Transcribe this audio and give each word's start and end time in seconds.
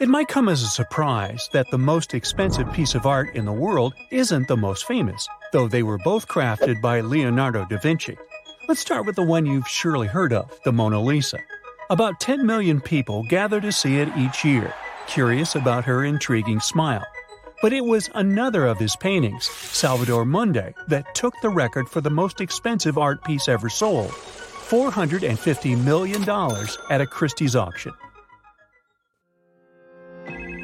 It 0.00 0.08
might 0.08 0.28
come 0.28 0.48
as 0.48 0.62
a 0.62 0.68
surprise 0.68 1.48
that 1.52 1.72
the 1.72 1.78
most 1.78 2.14
expensive 2.14 2.72
piece 2.72 2.94
of 2.94 3.04
art 3.04 3.34
in 3.34 3.44
the 3.44 3.52
world 3.52 3.94
isn't 4.12 4.46
the 4.46 4.56
most 4.56 4.86
famous, 4.86 5.26
though 5.52 5.66
they 5.66 5.82
were 5.82 5.98
both 5.98 6.28
crafted 6.28 6.80
by 6.80 7.00
Leonardo 7.00 7.64
da 7.64 7.78
Vinci. 7.78 8.16
Let's 8.68 8.80
start 8.80 9.06
with 9.06 9.16
the 9.16 9.24
one 9.24 9.44
you've 9.44 9.66
surely 9.66 10.06
heard 10.06 10.32
of, 10.32 10.56
the 10.64 10.70
Mona 10.70 11.02
Lisa. 11.02 11.38
About 11.90 12.20
10 12.20 12.46
million 12.46 12.80
people 12.80 13.24
gather 13.24 13.60
to 13.60 13.72
see 13.72 13.96
it 13.96 14.08
each 14.16 14.44
year, 14.44 14.72
curious 15.08 15.56
about 15.56 15.84
her 15.86 16.04
intriguing 16.04 16.60
smile. 16.60 17.04
But 17.60 17.72
it 17.72 17.84
was 17.84 18.08
another 18.14 18.66
of 18.66 18.78
his 18.78 18.94
paintings, 18.94 19.46
Salvator 19.46 20.24
Mundi, 20.24 20.74
that 20.86 21.12
took 21.16 21.34
the 21.42 21.50
record 21.50 21.88
for 21.88 22.00
the 22.00 22.08
most 22.08 22.40
expensive 22.40 22.98
art 22.98 23.24
piece 23.24 23.48
ever 23.48 23.68
sold 23.68 24.12
$450 24.12 25.82
million 25.82 26.22
at 26.88 27.00
a 27.00 27.06
Christie's 27.06 27.56
auction. 27.56 27.92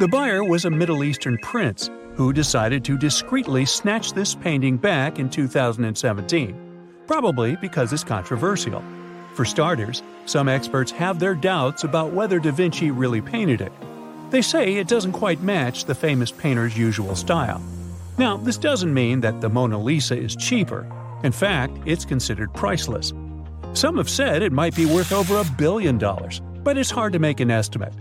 The 0.04 0.08
buyer 0.08 0.44
was 0.44 0.66
a 0.66 0.70
Middle 0.70 1.02
Eastern 1.02 1.38
prince 1.38 1.88
who 2.14 2.34
decided 2.34 2.84
to 2.84 2.98
discreetly 2.98 3.64
snatch 3.64 4.12
this 4.12 4.34
painting 4.34 4.76
back 4.76 5.18
in 5.18 5.30
2017, 5.30 6.54
probably 7.06 7.56
because 7.56 7.90
it's 7.90 8.04
controversial. 8.04 8.84
For 9.32 9.46
starters, 9.46 10.02
some 10.26 10.46
experts 10.46 10.90
have 10.90 11.18
their 11.18 11.34
doubts 11.34 11.84
about 11.84 12.12
whether 12.12 12.38
Da 12.38 12.50
Vinci 12.50 12.90
really 12.90 13.22
painted 13.22 13.62
it. 13.62 13.72
They 14.28 14.42
say 14.42 14.74
it 14.74 14.88
doesn't 14.88 15.12
quite 15.12 15.40
match 15.40 15.86
the 15.86 15.94
famous 15.94 16.30
painter's 16.30 16.76
usual 16.76 17.16
style. 17.16 17.62
Now, 18.18 18.36
this 18.36 18.58
doesn't 18.58 18.92
mean 18.92 19.20
that 19.22 19.40
the 19.40 19.48
Mona 19.48 19.78
Lisa 19.78 20.18
is 20.18 20.36
cheaper. 20.36 20.86
In 21.22 21.32
fact, 21.32 21.78
it's 21.86 22.04
considered 22.04 22.52
priceless. 22.52 23.14
Some 23.72 23.96
have 23.96 24.10
said 24.10 24.42
it 24.42 24.52
might 24.52 24.76
be 24.76 24.84
worth 24.84 25.12
over 25.12 25.38
a 25.38 25.50
billion 25.56 25.96
dollars, 25.96 26.42
but 26.62 26.76
it's 26.76 26.90
hard 26.90 27.14
to 27.14 27.18
make 27.18 27.40
an 27.40 27.50
estimate. 27.50 27.94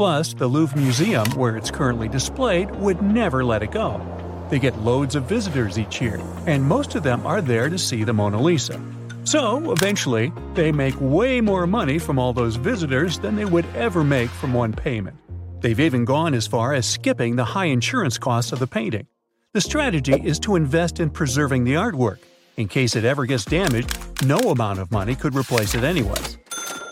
Plus, 0.00 0.32
the 0.32 0.48
Louvre 0.48 0.78
Museum, 0.78 1.26
where 1.32 1.58
it's 1.58 1.70
currently 1.70 2.08
displayed, 2.08 2.70
would 2.76 3.02
never 3.02 3.44
let 3.44 3.62
it 3.62 3.70
go. 3.70 4.00
They 4.48 4.58
get 4.58 4.78
loads 4.78 5.14
of 5.14 5.24
visitors 5.24 5.78
each 5.78 6.00
year, 6.00 6.18
and 6.46 6.64
most 6.64 6.94
of 6.94 7.02
them 7.02 7.26
are 7.26 7.42
there 7.42 7.68
to 7.68 7.76
see 7.76 8.02
the 8.02 8.14
Mona 8.14 8.40
Lisa. 8.40 8.80
So, 9.24 9.72
eventually, 9.72 10.32
they 10.54 10.72
make 10.72 10.98
way 10.98 11.42
more 11.42 11.66
money 11.66 11.98
from 11.98 12.18
all 12.18 12.32
those 12.32 12.56
visitors 12.56 13.18
than 13.18 13.36
they 13.36 13.44
would 13.44 13.66
ever 13.76 14.02
make 14.02 14.30
from 14.30 14.54
one 14.54 14.72
payment. 14.72 15.18
They've 15.60 15.78
even 15.78 16.06
gone 16.06 16.32
as 16.32 16.46
far 16.46 16.72
as 16.72 16.86
skipping 16.86 17.36
the 17.36 17.44
high 17.44 17.66
insurance 17.66 18.16
costs 18.16 18.52
of 18.52 18.58
the 18.58 18.66
painting. 18.66 19.06
The 19.52 19.60
strategy 19.60 20.14
is 20.14 20.38
to 20.38 20.56
invest 20.56 20.98
in 20.98 21.10
preserving 21.10 21.64
the 21.64 21.74
artwork. 21.74 22.20
In 22.56 22.68
case 22.68 22.96
it 22.96 23.04
ever 23.04 23.26
gets 23.26 23.44
damaged, 23.44 23.98
no 24.24 24.38
amount 24.38 24.78
of 24.78 24.90
money 24.90 25.14
could 25.14 25.34
replace 25.34 25.74
it 25.74 25.84
anyways. 25.84 26.38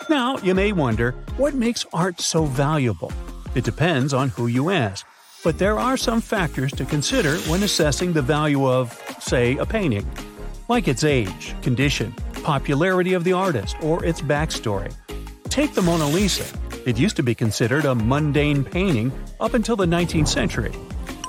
Now, 0.09 0.39
you 0.39 0.55
may 0.55 0.73
wonder, 0.73 1.13
what 1.37 1.53
makes 1.53 1.85
art 1.93 2.19
so 2.19 2.47
valuable? 2.47 3.13
It 3.55 3.65
depends 3.65 4.15
on 4.15 4.31
who 4.31 4.47
you 4.47 4.71
ask, 4.71 5.07
but 5.45 5.59
there 5.59 5.79
are 5.79 5.99
some 5.99 6.23
factors 6.23 6.73
to 6.73 6.87
consider 6.87 7.37
when 7.41 7.63
assessing 7.63 8.15
the 8.15 8.23
value 8.23 8.67
of, 8.67 8.99
say, 9.21 9.59
a 9.59 9.67
painting. 9.67 10.11
Like 10.67 10.89
its 10.89 11.05
age, 11.05 11.55
condition, 11.61 12.15
popularity 12.43 13.13
of 13.13 13.25
the 13.25 13.35
artist, 13.35 13.77
or 13.83 14.03
its 14.03 14.23
backstory. 14.23 14.95
Take 15.51 15.75
the 15.75 15.83
Mona 15.83 16.09
Lisa. 16.09 16.47
It 16.87 16.99
used 16.99 17.17
to 17.17 17.23
be 17.23 17.35
considered 17.35 17.85
a 17.85 17.95
mundane 17.95 18.65
painting 18.65 19.13
up 19.41 19.53
until 19.53 19.77
the 19.77 19.85
19th 19.85 20.29
century. 20.29 20.73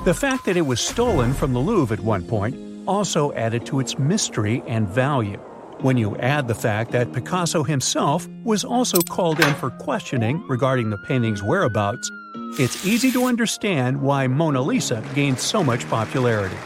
The 0.05 0.13
fact 0.13 0.45
that 0.45 0.55
it 0.55 0.65
was 0.65 0.79
stolen 0.79 1.33
from 1.33 1.51
the 1.51 1.59
Louvre 1.59 1.97
at 1.97 2.03
one 2.03 2.23
point 2.23 2.55
also 2.87 3.33
added 3.33 3.65
to 3.65 3.81
its 3.81 3.99
mystery 3.99 4.63
and 4.67 4.87
value. 4.87 5.39
When 5.81 5.95
you 5.95 6.17
add 6.17 6.49
the 6.49 6.55
fact 6.55 6.91
that 6.91 7.13
Picasso 7.13 7.63
himself 7.63 8.27
was 8.43 8.65
also 8.65 8.99
called 8.99 9.39
in 9.39 9.55
for 9.55 9.69
questioning 9.69 10.45
regarding 10.49 10.89
the 10.89 10.97
painting's 10.97 11.41
whereabouts, 11.41 12.11
it's 12.59 12.85
easy 12.85 13.13
to 13.13 13.23
understand 13.23 14.01
why 14.01 14.27
Mona 14.27 14.61
Lisa 14.61 15.01
gained 15.15 15.39
so 15.39 15.63
much 15.63 15.87
popularity. 15.89 16.57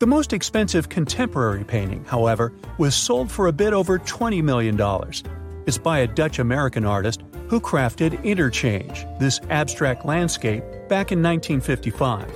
The 0.00 0.06
most 0.08 0.32
expensive 0.32 0.88
contemporary 0.88 1.62
painting, 1.62 2.04
however, 2.04 2.52
was 2.76 2.96
sold 2.96 3.30
for 3.30 3.46
a 3.46 3.52
bit 3.52 3.72
over 3.72 4.00
$20 4.00 4.42
million. 4.42 4.76
It's 5.68 5.78
by 5.78 6.00
a 6.00 6.08
Dutch 6.08 6.40
American 6.40 6.84
artist 6.84 7.22
who 7.46 7.60
crafted 7.60 8.20
Interchange, 8.24 9.06
this 9.20 9.40
abstract 9.48 10.04
landscape, 10.04 10.64
back 10.88 11.12
in 11.12 11.22
1955. 11.22 12.26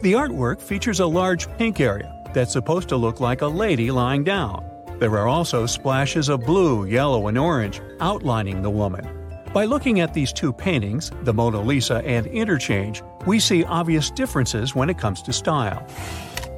The 0.00 0.12
artwork 0.12 0.62
features 0.62 1.00
a 1.00 1.06
large 1.06 1.50
pink 1.58 1.80
area 1.80 2.16
that's 2.32 2.52
supposed 2.52 2.88
to 2.90 2.96
look 2.96 3.20
like 3.20 3.42
a 3.42 3.46
lady 3.46 3.90
lying 3.90 4.24
down. 4.24 4.64
There 4.98 5.16
are 5.16 5.28
also 5.28 5.66
splashes 5.66 6.28
of 6.28 6.44
blue, 6.44 6.84
yellow, 6.84 7.28
and 7.28 7.38
orange 7.38 7.80
outlining 8.00 8.62
the 8.62 8.70
woman. 8.70 9.08
By 9.52 9.64
looking 9.64 10.00
at 10.00 10.14
these 10.14 10.32
two 10.32 10.52
paintings, 10.52 11.10
the 11.22 11.34
Mona 11.34 11.60
Lisa 11.60 12.02
and 12.04 12.26
Interchange, 12.26 13.02
we 13.26 13.40
see 13.40 13.64
obvious 13.64 14.10
differences 14.10 14.74
when 14.74 14.90
it 14.90 14.98
comes 14.98 15.22
to 15.22 15.32
style. 15.32 15.84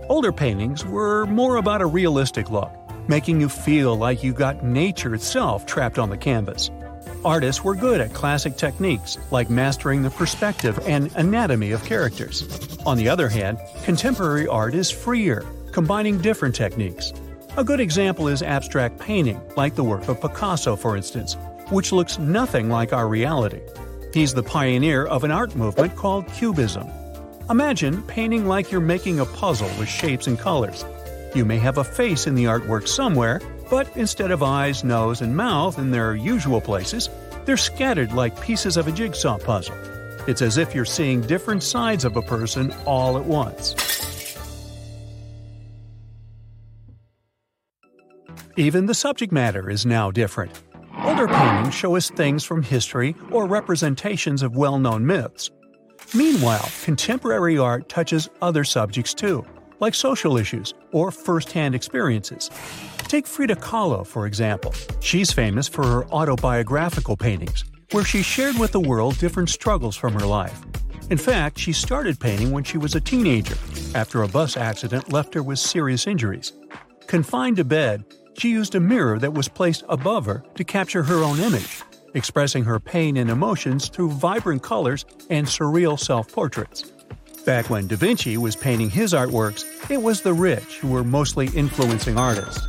Older 0.09 0.33
paintings 0.33 0.85
were 0.85 1.25
more 1.27 1.57
about 1.57 1.81
a 1.81 1.87
realistic 1.87 2.51
look, 2.51 2.71
making 3.09 3.41
you 3.41 3.49
feel 3.49 3.97
like 3.97 4.23
you 4.23 4.33
got 4.33 4.63
nature 4.63 5.15
itself 5.15 5.65
trapped 5.65 5.99
on 5.99 6.11
the 6.11 6.19
canvas. 6.19 6.71
Artists 7.25 7.63
were 7.63 7.77
good 7.77 8.01
at 8.01 8.13
classic 8.13 8.57
techniques 8.57 9.17
like 9.31 9.49
mastering 9.49 10.03
the 10.03 10.11
perspective 10.11 10.79
and 10.87 11.15
anatomy 11.15 11.71
of 11.71 11.85
characters. 11.85 12.77
On 12.85 12.97
the 12.97 13.09
other 13.09 13.29
hand, 13.29 13.59
contemporary 13.85 14.49
art 14.49 14.75
is 14.75 14.91
freer, 14.91 15.47
combining 15.73 16.19
different 16.19 16.55
techniques. 16.55 17.13
A 17.57 17.65
good 17.65 17.81
example 17.81 18.29
is 18.29 18.43
abstract 18.43 18.99
painting, 18.99 19.41
like 19.57 19.75
the 19.75 19.85
work 19.85 20.09
of 20.09 20.21
Picasso, 20.21 20.77
for 20.77 20.97
instance, 20.97 21.37
which 21.71 21.93
looks 21.93 22.19
nothing 22.19 22.69
like 22.69 22.93
our 22.93 23.09
reality. 23.09 23.61
He's 24.15 24.35
the 24.35 24.43
pioneer 24.43 25.07
of 25.07 25.25
an 25.25 25.31
art 25.31 25.57
movement 25.57 25.97
called 25.97 26.27
Cubism. 26.29 26.89
Imagine 27.51 28.03
painting 28.03 28.47
like 28.47 28.71
you're 28.71 28.81
making 28.81 29.21
a 29.21 29.27
puzzle 29.27 29.71
with 29.79 29.89
shapes 29.89 30.27
and 30.27 30.39
colors. 30.39 30.85
You 31.35 31.45
may 31.45 31.59
have 31.59 31.79
a 31.79 31.85
face 31.85 32.27
in 32.27 32.35
the 32.35 32.45
artwork 32.45 32.87
somewhere, 32.87 33.41
but 33.71 33.89
instead 33.97 34.31
of 34.31 34.43
eyes, 34.43 34.85
nose, 34.85 35.23
and 35.23 35.37
mouth 35.37 35.79
in 35.79 35.91
their 35.91 36.15
usual 36.15 36.61
places, 36.61 37.09
they're 37.45 37.57
scattered 37.57 38.13
like 38.13 38.41
pieces 38.41 38.77
of 38.77 38.87
a 38.87 38.93
jigsaw 38.93 39.39
puzzle. 39.39 39.75
It's 40.29 40.43
as 40.43 40.57
if 40.57 40.75
you're 40.75 40.85
seeing 40.85 41.23
different 41.23 41.63
sides 41.63 42.05
of 42.05 42.17
a 42.17 42.23
person 42.23 42.73
all 42.85 43.17
at 43.17 43.25
once. 43.25 43.75
Even 48.59 48.85
the 48.85 48.95
subject 48.95 49.33
matter 49.33 49.71
is 49.71 49.87
now 49.87 50.11
different. 50.11 50.63
Older 51.05 51.27
paintings 51.27 51.75
show 51.75 51.97
us 51.97 52.11
things 52.11 52.45
from 52.45 52.63
history 52.63 53.17
or 53.31 53.47
representations 53.47 54.43
of 54.43 54.57
well 54.57 54.79
known 54.79 55.07
myths. 55.07 55.51
Meanwhile, 56.15 56.69
contemporary 56.85 57.57
art 57.57 57.89
touches 57.89 58.29
other 58.43 58.63
subjects 58.63 59.15
too, 59.15 59.43
like 59.81 59.95
social 59.95 60.37
issues 60.37 60.75
or 60.93 61.11
first 61.11 61.51
hand 61.53 61.75
experiences. 61.75 62.51
Take 62.99 63.27
Frida 63.27 63.57
Kahlo, 63.57 64.07
for 64.07 64.27
example. 64.27 64.75
She's 65.01 65.33
famous 65.33 65.67
for 65.67 65.87
her 65.87 66.05
autobiographical 66.11 67.17
paintings, 67.17 67.65
where 67.93 68.05
she 68.05 68.23
shared 68.23 68.59
with 68.59 68.73
the 68.73 68.81
world 68.81 69.17
different 69.19 69.49
struggles 69.49 69.97
from 69.97 70.13
her 70.13 70.27
life. 70.27 70.61
In 71.09 71.17
fact, 71.17 71.59
she 71.59 71.73
started 71.73 72.21
painting 72.21 72.51
when 72.51 72.65
she 72.65 72.77
was 72.77 72.95
a 72.95 73.01
teenager, 73.01 73.57
after 73.95 74.23
a 74.23 74.29
bus 74.29 74.59
accident 74.59 75.11
left 75.11 75.33
her 75.33 75.43
with 75.43 75.59
serious 75.59 76.07
injuries. 76.07 76.53
Confined 77.07 77.57
to 77.57 77.65
bed, 77.65 78.05
she 78.37 78.51
used 78.51 78.75
a 78.75 78.81
mirror 78.81 79.19
that 79.19 79.35
was 79.35 79.49
placed 79.49 79.85
above 79.89 80.27
her 80.27 80.43
to 80.55 80.65
capture 80.65 81.03
her 81.03 81.23
own 81.23 81.39
image, 81.41 81.83
expressing 82.15 82.65
her 82.65 82.81
pain 82.81 83.17
and 83.17 83.31
emotions 83.31 83.89
through 83.89 84.11
vibrant 84.11 84.63
colors 84.63 85.05
and 85.31 85.47
surreal 85.47 85.99
self 85.99 86.33
portraits. 86.33 86.93
Back 87.45 87.71
when 87.71 87.89
Da 87.89 87.97
Vinci 87.97 88.37
was 88.37 88.55
painting 88.55 88.89
his 88.89 89.13
artworks, 89.13 89.65
it 89.91 90.01
was 90.01 90.23
the 90.23 90.33
rich 90.33 90.79
who 90.79 90.89
were 90.89 91.03
mostly 91.03 91.49
influencing 91.49 92.17
artists. 92.17 92.65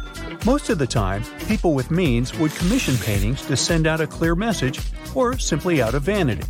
Most 0.46 0.70
of 0.70 0.78
the 0.80 0.88
time, 0.88 1.24
people 1.48 1.74
with 1.74 1.92
means 1.92 2.38
would 2.40 2.52
commission 2.56 2.98
paintings 2.98 3.46
to 3.46 3.56
send 3.56 3.86
out 3.86 4.02
a 4.02 4.08
clear 4.08 4.36
message 4.36 4.80
or 5.14 5.38
simply 5.38 5.82
out 5.82 5.94
of 5.94 6.04
vanity. 6.04 6.44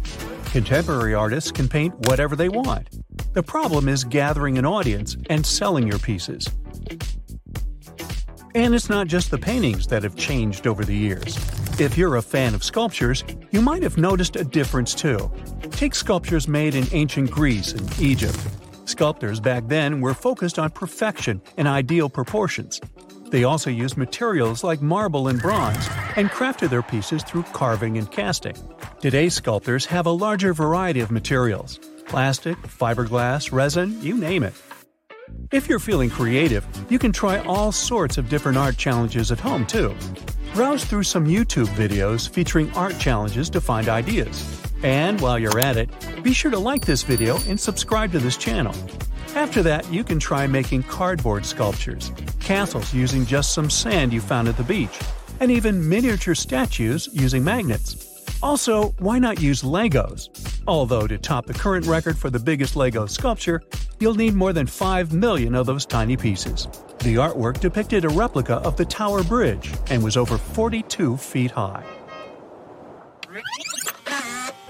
Contemporary 0.46 1.14
artists 1.14 1.52
can 1.52 1.67
paint 1.67 1.93
whatever 2.08 2.35
they 2.35 2.49
want. 2.49 2.88
The 3.34 3.43
problem 3.43 3.90
is 3.90 4.03
gathering 4.03 4.58
an 4.58 4.66
audience 4.66 5.17
and 5.29 5.46
selling 5.46 5.88
your 5.88 5.99
pieces. 5.99 6.47
And 8.55 8.76
it's 8.76 8.90
not 8.90 9.08
just 9.08 9.32
the 9.32 9.38
paintings 9.38 9.88
that 9.88 10.03
have 10.03 10.16
changed 10.16 10.67
over 10.67 10.85
the 10.85 10.96
years. 10.96 11.38
If 11.79 11.97
you're 11.97 12.17
a 12.17 12.22
fan 12.22 12.53
of 12.53 12.64
sculptures, 12.64 13.23
you 13.52 13.61
might 13.61 13.82
have 13.82 13.97
noticed 13.97 14.35
a 14.35 14.44
difference 14.44 14.94
too. 14.94 15.32
Take 15.72 15.96
sculptures 15.96 16.47
made 16.47 16.76
in 16.76 16.85
ancient 16.91 17.32
Greece 17.32 17.73
and 17.73 18.00
Egypt. 18.00 18.38
Sculptors 18.85 19.40
back 19.40 19.67
then 19.67 20.02
were 20.02 20.14
focused 20.14 20.59
on 20.59 20.70
perfection 20.70 21.41
and 21.58 21.67
ideal 21.67 22.09
proportions. 22.09 22.79
They 23.32 23.44
also 23.44 23.72
used 23.72 23.97
materials 23.97 24.64
like 24.64 24.84
marble 24.84 25.29
and 25.29 25.41
bronze 25.41 25.90
and 26.16 26.29
crafted 26.29 26.70
their 26.70 26.84
pieces 26.84 27.23
through 27.23 27.44
carving 27.53 27.97
and 27.97 28.11
casting. 28.11 28.55
Today's 29.02 29.34
sculptors 29.34 29.88
have 29.88 30.05
a 30.05 30.11
larger 30.11 30.53
variety 30.53 31.00
of 31.00 31.09
materials 31.09 31.79
plastic, 32.05 32.58
fiberglass, 32.58 33.52
resin, 33.52 34.00
you 34.03 34.16
name 34.16 34.44
it. 34.44 34.53
If 35.52 35.70
you're 35.70 35.80
feeling 35.80 36.09
creative, 36.09 36.66
you 36.90 36.97
can 36.97 37.12
try 37.12 37.40
all 37.46 37.72
sorts 37.72 38.18
of 38.18 38.30
different 38.30 38.58
art 38.58 38.78
challenges 38.78 39.32
at 39.32 39.40
home 39.40 39.66
too. 39.66 39.96
Browse 40.53 40.84
through 40.84 41.03
some 41.03 41.26
YouTube 41.26 41.68
videos 41.68 42.30
featuring 42.30 42.72
art 42.74 42.97
challenges 43.00 43.50
to 43.52 43.62
find 43.62 43.90
ideas. 43.90 44.62
And 44.84 45.20
while 45.22 45.40
you're 45.40 45.59
at 45.59 45.78
it, 45.78 45.90
be 46.24 46.34
sure 46.34 46.52
to 46.52 46.59
like 46.59 46.85
this 46.85 47.03
video 47.03 47.38
and 47.47 47.59
subscribe 47.59 48.12
to 48.12 48.20
this 48.20 48.38
channel. 48.38 48.76
After 49.35 49.64
that, 49.64 49.91
you 49.91 50.03
can 50.03 50.20
try 50.20 50.46
making 50.46 50.84
cardboard 50.84 51.46
sculptures, 51.46 52.12
castles 52.40 52.94
using 52.94 53.26
just 53.26 53.53
some 53.53 53.70
sand 53.70 54.14
you 54.14 54.22
found 54.22 54.47
at 54.47 54.58
the 54.58 54.64
beach, 54.64 55.00
and 55.40 55.50
even 55.50 55.88
miniature 55.88 56.36
statues 56.36 57.09
using 57.14 57.44
magnets. 57.44 58.26
Also, 58.44 58.90
why 59.00 59.20
not 59.20 59.41
use 59.41 59.64
Legos? 59.64 60.29
Although 60.68 61.08
to 61.08 61.18
top 61.18 61.46
the 61.46 61.54
current 61.54 61.86
record 61.86 62.18
for 62.18 62.30
the 62.30 62.40
biggest 62.40 62.78
Lego 62.78 63.06
sculpture, 63.06 63.62
you'll 64.00 64.16
need 64.16 64.34
more 64.34 64.54
than 64.54 64.66
5 64.66 65.12
million 65.12 65.56
of 65.56 65.66
those 65.66 65.86
tiny 65.86 66.16
pieces. 66.16 66.68
The 67.00 67.16
artwork 67.16 67.60
depicted 67.60 68.06
a 68.06 68.10
replica 68.10 68.56
of 68.56 68.78
the 68.78 68.86
Tower 68.86 69.24
Bridge 69.24 69.74
and 69.90 70.02
was 70.02 70.16
over 70.16 70.38
42 70.38 71.18
feet 71.18 71.52
high. 71.52 71.84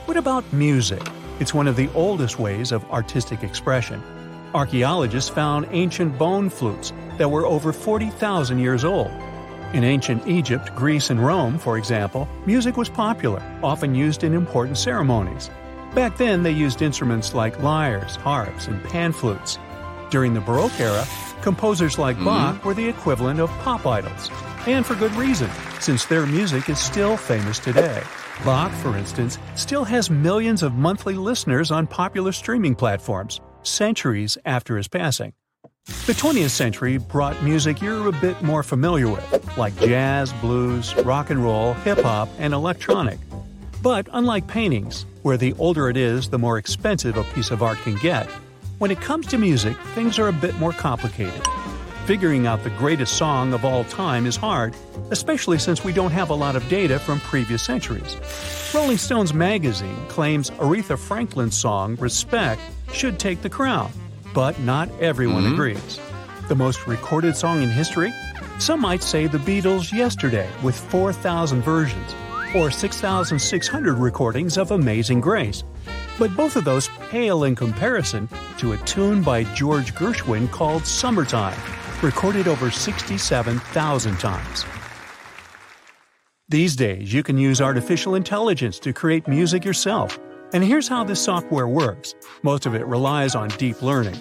What 0.06 0.18
about 0.18 0.52
music? 0.52 1.02
It's 1.40 1.54
one 1.54 1.68
of 1.68 1.76
the 1.76 1.90
oldest 1.94 2.40
ways 2.40 2.72
of 2.72 2.84
artistic 2.86 3.44
expression. 3.44 4.02
Archaeologists 4.56 5.30
found 5.30 5.68
ancient 5.72 6.18
bone 6.18 6.50
flutes 6.50 6.92
that 7.18 7.30
were 7.30 7.46
over 7.46 7.72
40,000 7.72 8.58
years 8.58 8.84
old. 8.84 9.12
In 9.74 9.84
ancient 9.84 10.28
Egypt, 10.28 10.76
Greece, 10.76 11.10
and 11.10 11.24
Rome, 11.24 11.58
for 11.58 11.78
example, 11.78 12.28
music 12.46 12.78
was 12.78 12.90
popular, 12.90 13.42
often 13.64 13.96
used 13.96 14.24
in 14.24 14.34
important 14.34 14.78
ceremonies. 14.78 15.50
Back 15.96 16.18
then, 16.18 16.42
they 16.42 16.52
used 16.52 16.82
instruments 16.82 17.36
like 17.36 17.62
lyres, 17.62 18.16
harps, 18.16 18.68
and 18.68 18.84
pan 18.84 19.12
flutes. 19.12 19.60
During 20.10 20.34
the 20.34 20.42
Baroque 20.42 20.80
era, 20.80 21.06
composers 21.44 22.00
like 22.00 22.16
mm-hmm. 22.16 22.26
Bach 22.26 22.66
were 22.66 22.74
the 22.74 22.88
equivalent 22.88 23.40
of 23.40 23.52
pop 23.60 23.86
idols. 23.86 24.32
And 24.66 24.84
for 24.84 24.96
good 24.96 25.14
reason, 25.14 25.52
since 25.80 26.06
their 26.06 26.26
music 26.26 26.68
is 26.68 26.80
still 26.80 27.16
famous 27.16 27.60
today. 27.60 28.02
Bach, 28.44 28.72
for 28.72 28.98
instance, 28.98 29.38
still 29.56 29.84
has 29.84 30.10
millions 30.10 30.64
of 30.64 30.74
monthly 30.74 31.14
listeners 31.14 31.70
on 31.70 31.86
popular 31.86 32.32
streaming 32.32 32.74
platforms 32.76 33.40
centuries 33.62 34.38
after 34.46 34.76
his 34.76 34.88
passing. 34.88 35.34
The 35.86 36.14
20th 36.14 36.50
century 36.50 36.98
brought 36.98 37.42
music 37.44 37.82
you're 37.82 38.08
a 38.08 38.12
bit 38.12 38.42
more 38.42 38.64
familiar 38.64 39.10
with, 39.10 39.58
like 39.58 39.78
jazz, 39.80 40.34
blues, 40.34 40.96
rock 41.06 41.30
and 41.30 41.44
roll, 41.44 41.74
hip 41.76 42.00
hop, 42.00 42.30
and 42.40 42.54
electronic. 42.54 43.20
But 43.84 44.08
unlike 44.14 44.48
paintings, 44.48 45.06
where 45.24 45.36
the 45.36 45.54
older 45.60 45.90
it 45.90 45.98
is, 45.98 46.30
the 46.30 46.40
more 46.40 46.58
expensive 46.58 47.18
a 47.18 47.26
piece 47.36 47.52
of 47.52 47.62
art 47.62 47.78
can 47.80 47.98
get, 47.98 48.30
when 48.78 48.92
it 48.92 49.02
comes 49.02 49.28
to 49.28 49.38
music, 49.38 49.76
things 49.94 50.18
are 50.18 50.30
a 50.30 50.34
bit 50.34 50.58
more 50.58 50.72
complicated. 50.72 51.46
Figuring 52.06 52.48
out 52.48 52.64
the 52.64 52.70
greatest 52.70 53.18
song 53.18 53.52
of 53.52 53.66
all 53.66 53.84
time 53.84 54.26
is 54.26 54.38
hard, 54.38 54.74
especially 55.12 55.60
since 55.60 55.84
we 55.84 55.92
don't 55.92 56.12
have 56.12 56.30
a 56.30 56.34
lot 56.34 56.56
of 56.56 56.66
data 56.70 56.98
from 56.98 57.20
previous 57.20 57.62
centuries. 57.62 58.16
Rolling 58.74 58.98
Stones 58.98 59.34
magazine 59.34 59.98
claims 60.08 60.50
Aretha 60.52 60.98
Franklin's 60.98 61.58
song 61.58 61.98
Respect 61.98 62.62
should 62.94 63.20
take 63.20 63.42
the 63.42 63.50
crown, 63.50 63.92
but 64.34 64.58
not 64.62 64.90
everyone 65.02 65.44
mm-hmm. 65.44 65.56
agrees. 65.56 66.00
The 66.48 66.56
most 66.56 66.88
recorded 66.88 67.36
song 67.36 67.62
in 67.62 67.70
history? 67.70 68.14
Some 68.60 68.80
might 68.80 69.04
say 69.04 69.28
the 69.28 69.40
Beatles 69.40 69.92
yesterday 69.92 70.50
with 70.64 70.80
4,000 70.90 71.62
versions, 71.64 72.16
or 72.56 72.72
6,600 72.72 73.98
recordings 73.98 74.58
of 74.58 74.72
Amazing 74.72 75.22
Grace. 75.22 75.64
But 76.20 76.36
both 76.36 76.56
of 76.56 76.64
those 76.64 76.90
pale 77.10 77.44
in 77.44 77.56
comparison 77.56 78.30
to 78.58 78.74
a 78.74 78.78
tune 78.80 79.24
by 79.24 79.44
George 79.56 79.94
Gershwin 79.96 80.50
called 80.52 80.86
Summertime 80.86 81.60
recorded 82.02 82.48
over 82.48 82.70
67,000 82.70 84.20
times. 84.20 84.66
These 86.50 86.76
days, 86.76 87.14
you 87.14 87.24
can 87.24 87.38
use 87.38 87.62
artificial 87.62 88.16
intelligence 88.16 88.78
to 88.80 88.94
create 88.94 89.28
music 89.28 89.66
yourself. 89.66 90.20
And 90.54 90.64
here's 90.64 90.88
how 90.88 91.04
this 91.04 91.20
software 91.20 91.68
works 91.68 92.14
most 92.44 92.66
of 92.66 92.76
it 92.76 92.86
relies 92.86 93.34
on 93.34 93.48
deep 93.50 93.82
learning. 93.82 94.20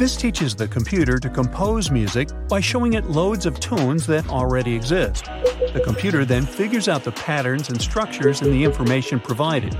This 0.00 0.16
teaches 0.16 0.54
the 0.54 0.66
computer 0.66 1.18
to 1.18 1.28
compose 1.28 1.90
music 1.90 2.30
by 2.48 2.58
showing 2.58 2.94
it 2.94 3.10
loads 3.10 3.44
of 3.44 3.60
tunes 3.60 4.06
that 4.06 4.26
already 4.30 4.74
exist. 4.74 5.26
The 5.74 5.82
computer 5.84 6.24
then 6.24 6.46
figures 6.46 6.88
out 6.88 7.04
the 7.04 7.12
patterns 7.12 7.68
and 7.68 7.78
structures 7.78 8.40
in 8.40 8.50
the 8.50 8.64
information 8.64 9.20
provided. 9.20 9.76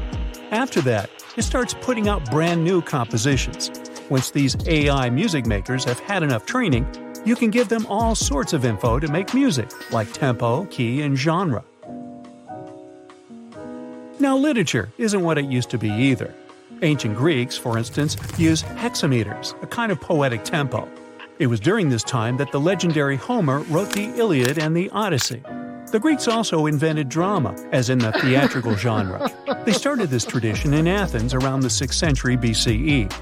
After 0.50 0.82
that, 0.82 1.08
it 1.38 1.42
starts 1.42 1.72
putting 1.72 2.06
out 2.06 2.30
brand 2.30 2.62
new 2.62 2.82
compositions. 2.82 3.70
Once 4.10 4.30
these 4.30 4.58
AI 4.66 5.08
music 5.08 5.46
makers 5.46 5.84
have 5.84 6.00
had 6.00 6.22
enough 6.22 6.44
training, 6.44 6.86
you 7.24 7.34
can 7.34 7.48
give 7.48 7.70
them 7.70 7.86
all 7.86 8.14
sorts 8.14 8.52
of 8.52 8.66
info 8.66 8.98
to 9.00 9.08
make 9.08 9.32
music, 9.32 9.70
like 9.90 10.12
tempo, 10.12 10.66
key, 10.66 11.00
and 11.00 11.16
genre. 11.16 11.64
Now, 14.18 14.36
literature 14.36 14.90
isn't 14.98 15.22
what 15.22 15.38
it 15.38 15.46
used 15.46 15.70
to 15.70 15.78
be 15.78 15.88
either. 15.88 16.34
Ancient 16.82 17.16
Greeks, 17.16 17.56
for 17.56 17.76
instance, 17.76 18.16
used 18.38 18.64
hexameters, 18.64 19.54
a 19.62 19.66
kind 19.66 19.92
of 19.92 20.00
poetic 20.00 20.44
tempo. 20.44 20.88
It 21.38 21.46
was 21.46 21.60
during 21.60 21.88
this 21.88 22.02
time 22.02 22.36
that 22.36 22.52
the 22.52 22.60
legendary 22.60 23.16
Homer 23.16 23.60
wrote 23.60 23.92
the 23.92 24.12
Iliad 24.18 24.58
and 24.58 24.76
the 24.76 24.90
Odyssey. 24.90 25.42
The 25.90 25.98
Greeks 25.98 26.28
also 26.28 26.66
invented 26.66 27.08
drama, 27.08 27.56
as 27.72 27.90
in 27.90 27.98
the 27.98 28.12
theatrical 28.20 28.76
genre. 28.76 29.30
They 29.64 29.72
started 29.72 30.10
this 30.10 30.24
tradition 30.24 30.74
in 30.74 30.86
Athens 30.86 31.34
around 31.34 31.60
the 31.60 31.68
6th 31.68 31.94
century 31.94 32.36
BCE. 32.36 33.12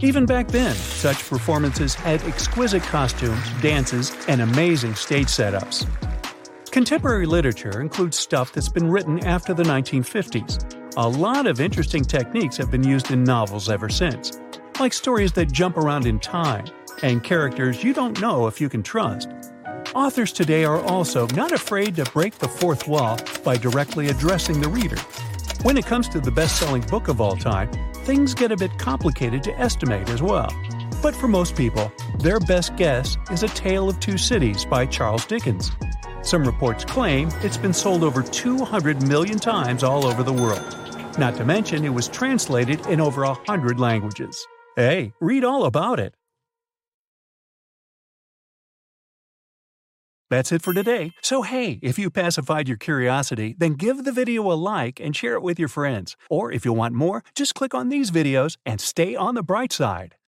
Even 0.00 0.26
back 0.26 0.48
then, 0.48 0.74
such 0.74 1.28
performances 1.28 1.94
had 1.94 2.22
exquisite 2.24 2.82
costumes, 2.82 3.42
dances, 3.60 4.12
and 4.28 4.40
amazing 4.40 4.94
stage 4.94 5.28
setups. 5.28 5.86
Contemporary 6.70 7.26
literature 7.26 7.80
includes 7.80 8.18
stuff 8.18 8.52
that's 8.52 8.68
been 8.68 8.90
written 8.90 9.24
after 9.24 9.54
the 9.54 9.62
1950s. 9.62 10.81
A 10.98 11.08
lot 11.08 11.46
of 11.46 11.58
interesting 11.58 12.04
techniques 12.04 12.58
have 12.58 12.70
been 12.70 12.84
used 12.84 13.12
in 13.12 13.24
novels 13.24 13.70
ever 13.70 13.88
since, 13.88 14.38
like 14.78 14.92
stories 14.92 15.32
that 15.32 15.50
jump 15.50 15.78
around 15.78 16.04
in 16.04 16.20
time 16.20 16.66
and 17.02 17.24
characters 17.24 17.82
you 17.82 17.94
don't 17.94 18.20
know 18.20 18.46
if 18.46 18.60
you 18.60 18.68
can 18.68 18.82
trust. 18.82 19.30
Authors 19.94 20.32
today 20.32 20.66
are 20.66 20.82
also 20.82 21.26
not 21.28 21.50
afraid 21.50 21.96
to 21.96 22.04
break 22.12 22.34
the 22.38 22.48
fourth 22.48 22.86
wall 22.86 23.18
by 23.42 23.56
directly 23.56 24.08
addressing 24.08 24.60
the 24.60 24.68
reader. 24.68 24.98
When 25.62 25.78
it 25.78 25.86
comes 25.86 26.10
to 26.10 26.20
the 26.20 26.30
best 26.30 26.58
selling 26.58 26.82
book 26.82 27.08
of 27.08 27.22
all 27.22 27.36
time, 27.36 27.70
things 28.04 28.34
get 28.34 28.52
a 28.52 28.56
bit 28.56 28.78
complicated 28.78 29.42
to 29.44 29.58
estimate 29.58 30.10
as 30.10 30.20
well. 30.20 30.54
But 31.02 31.16
for 31.16 31.26
most 31.26 31.56
people, 31.56 31.90
their 32.18 32.38
best 32.38 32.76
guess 32.76 33.16
is 33.30 33.42
A 33.42 33.48
Tale 33.48 33.88
of 33.88 33.98
Two 33.98 34.18
Cities 34.18 34.66
by 34.66 34.84
Charles 34.84 35.24
Dickens. 35.24 35.70
Some 36.20 36.44
reports 36.44 36.84
claim 36.84 37.30
it's 37.40 37.56
been 37.56 37.72
sold 37.72 38.04
over 38.04 38.22
200 38.22 39.08
million 39.08 39.38
times 39.38 39.82
all 39.82 40.04
over 40.04 40.22
the 40.22 40.32
world. 40.34 40.81
Not 41.18 41.36
to 41.36 41.44
mention, 41.44 41.84
it 41.84 41.90
was 41.90 42.08
translated 42.08 42.86
in 42.86 43.00
over 43.00 43.24
a 43.24 43.34
hundred 43.34 43.78
languages. 43.78 44.46
Hey, 44.76 45.12
read 45.20 45.44
all 45.44 45.64
about 45.66 46.00
it. 46.00 46.14
That's 50.30 50.50
it 50.50 50.62
for 50.62 50.72
today. 50.72 51.10
So 51.20 51.42
hey, 51.42 51.78
if 51.82 51.98
you 51.98 52.08
pacified 52.08 52.66
your 52.66 52.78
curiosity, 52.78 53.54
then 53.58 53.74
give 53.74 54.04
the 54.04 54.12
video 54.12 54.50
a 54.50 54.54
like 54.54 54.98
and 54.98 55.14
share 55.14 55.34
it 55.34 55.42
with 55.42 55.58
your 55.58 55.68
friends. 55.68 56.16
Or 56.30 56.50
if 56.50 56.64
you 56.64 56.72
want 56.72 56.94
more, 56.94 57.22
just 57.34 57.54
click 57.54 57.74
on 57.74 57.90
these 57.90 58.10
videos 58.10 58.56
and 58.64 58.80
stay 58.80 59.14
on 59.14 59.34
the 59.34 59.42
bright 59.42 59.72
side. 59.74 60.14